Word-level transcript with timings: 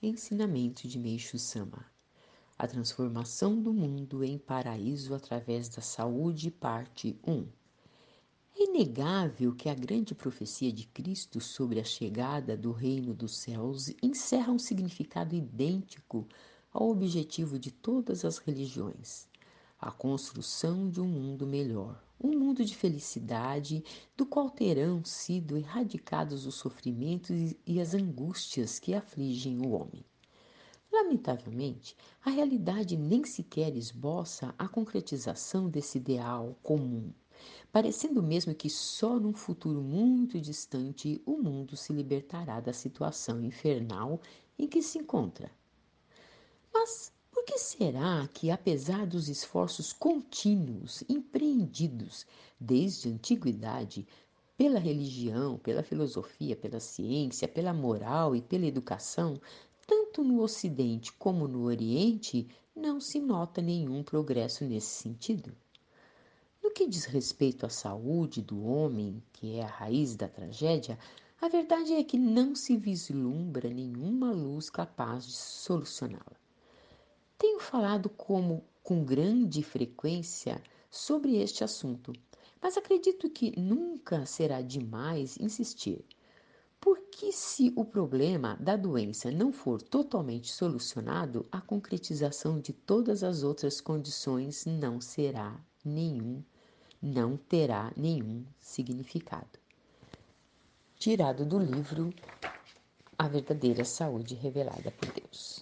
Ensinamento 0.00 0.86
de 0.86 0.96
Meixo 0.96 1.36
Sama. 1.40 1.84
A 2.56 2.68
transformação 2.68 3.60
do 3.60 3.72
mundo 3.72 4.22
em 4.22 4.38
paraíso 4.38 5.12
através 5.12 5.68
da 5.68 5.82
saúde, 5.82 6.52
parte 6.52 7.18
1. 7.26 7.48
É 8.56 8.62
inegável 8.62 9.52
que 9.56 9.68
a 9.68 9.74
grande 9.74 10.14
profecia 10.14 10.72
de 10.72 10.86
Cristo 10.86 11.40
sobre 11.40 11.80
a 11.80 11.84
chegada 11.84 12.56
do 12.56 12.70
reino 12.70 13.12
dos 13.12 13.38
céus 13.38 13.92
encerra 14.00 14.52
um 14.52 14.58
significado 14.58 15.34
idêntico 15.34 16.28
ao 16.72 16.90
objetivo 16.90 17.58
de 17.58 17.72
todas 17.72 18.24
as 18.24 18.38
religiões: 18.38 19.26
a 19.78 19.92
construção 19.92 20.90
de 20.90 21.00
um 21.00 21.06
mundo 21.06 21.46
melhor, 21.46 22.02
um 22.20 22.36
mundo 22.36 22.64
de 22.64 22.74
felicidade, 22.74 23.84
do 24.16 24.26
qual 24.26 24.50
terão 24.50 25.04
sido 25.04 25.56
erradicados 25.56 26.46
os 26.46 26.56
sofrimentos 26.56 27.54
e 27.64 27.80
as 27.80 27.94
angústias 27.94 28.78
que 28.80 28.92
afligem 28.92 29.60
o 29.60 29.70
homem. 29.70 30.04
Lamentavelmente, 30.90 31.96
a 32.24 32.30
realidade 32.30 32.96
nem 32.96 33.24
sequer 33.24 33.76
esboça 33.76 34.54
a 34.58 34.66
concretização 34.66 35.68
desse 35.68 35.98
ideal 35.98 36.56
comum, 36.62 37.12
parecendo 37.70 38.22
mesmo 38.22 38.54
que 38.54 38.68
só 38.68 39.20
num 39.20 39.34
futuro 39.34 39.80
muito 39.80 40.40
distante 40.40 41.22
o 41.24 41.36
mundo 41.36 41.76
se 41.76 41.92
libertará 41.92 42.58
da 42.58 42.72
situação 42.72 43.44
infernal 43.44 44.20
em 44.58 44.66
que 44.66 44.82
se 44.82 44.98
encontra. 44.98 45.52
Mas 46.72 47.12
que 47.48 47.58
será 47.58 48.28
que, 48.34 48.50
apesar 48.50 49.06
dos 49.06 49.26
esforços 49.26 49.90
contínuos 49.90 51.02
empreendidos 51.08 52.26
desde 52.60 53.08
a 53.08 53.12
antiguidade 53.12 54.06
pela 54.54 54.78
religião, 54.78 55.56
pela 55.56 55.82
filosofia, 55.82 56.54
pela 56.54 56.78
ciência, 56.78 57.48
pela 57.48 57.72
moral 57.72 58.36
e 58.36 58.42
pela 58.42 58.66
educação, 58.66 59.40
tanto 59.86 60.22
no 60.22 60.42
Ocidente 60.42 61.10
como 61.14 61.48
no 61.48 61.62
Oriente, 61.62 62.46
não 62.76 63.00
se 63.00 63.18
nota 63.18 63.62
nenhum 63.62 64.02
progresso 64.02 64.62
nesse 64.66 65.02
sentido. 65.02 65.50
No 66.62 66.70
que 66.70 66.86
diz 66.86 67.06
respeito 67.06 67.64
à 67.64 67.70
saúde 67.70 68.42
do 68.42 68.62
homem, 68.62 69.22
que 69.32 69.54
é 69.54 69.62
a 69.62 69.68
raiz 69.68 70.14
da 70.14 70.28
tragédia, 70.28 70.98
a 71.40 71.48
verdade 71.48 71.94
é 71.94 72.04
que 72.04 72.18
não 72.18 72.54
se 72.54 72.76
vislumbra 72.76 73.70
nenhuma 73.70 74.32
luz 74.32 74.68
capaz 74.68 75.24
de 75.26 75.32
solucioná-la. 75.32 76.36
Falado 77.70 78.08
como 78.08 78.64
com 78.82 79.04
grande 79.04 79.62
frequência 79.62 80.58
sobre 80.90 81.36
este 81.36 81.62
assunto, 81.62 82.14
mas 82.62 82.78
acredito 82.78 83.28
que 83.28 83.60
nunca 83.60 84.24
será 84.24 84.62
demais 84.62 85.36
insistir. 85.38 86.02
Porque 86.80 87.30
se 87.30 87.70
o 87.76 87.84
problema 87.84 88.56
da 88.58 88.74
doença 88.74 89.30
não 89.30 89.52
for 89.52 89.82
totalmente 89.82 90.50
solucionado, 90.50 91.46
a 91.52 91.60
concretização 91.60 92.58
de 92.58 92.72
todas 92.72 93.22
as 93.22 93.42
outras 93.42 93.82
condições 93.82 94.64
não 94.64 94.98
será 94.98 95.54
nenhum, 95.84 96.42
não 97.02 97.36
terá 97.36 97.92
nenhum 97.94 98.46
significado. 98.58 99.58
Tirado 100.96 101.44
do 101.44 101.58
livro 101.58 102.14
A 103.18 103.28
Verdadeira 103.28 103.84
Saúde 103.84 104.34
Revelada 104.34 104.90
por 104.90 105.12
Deus. 105.12 105.57